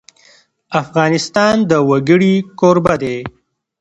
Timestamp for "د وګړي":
1.69-2.35